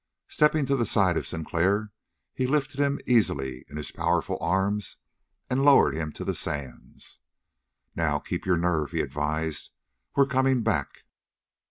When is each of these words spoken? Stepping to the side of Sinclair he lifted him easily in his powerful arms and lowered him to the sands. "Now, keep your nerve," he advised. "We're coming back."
Stepping 0.27 0.65
to 0.65 0.75
the 0.75 0.83
side 0.87 1.15
of 1.15 1.27
Sinclair 1.27 1.91
he 2.33 2.47
lifted 2.47 2.79
him 2.79 2.99
easily 3.05 3.65
in 3.69 3.77
his 3.77 3.91
powerful 3.91 4.35
arms 4.41 4.97
and 5.47 5.63
lowered 5.63 5.93
him 5.93 6.11
to 6.13 6.25
the 6.25 6.33
sands. 6.33 7.19
"Now, 7.95 8.17
keep 8.17 8.43
your 8.43 8.57
nerve," 8.57 8.89
he 8.93 9.01
advised. 9.01 9.69
"We're 10.15 10.25
coming 10.25 10.63
back." 10.63 11.03